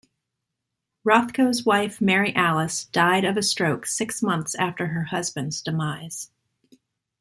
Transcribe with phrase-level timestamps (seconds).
[1.07, 6.31] Rothko's wife Mary Alice died of a stroke six months after her husband's demise.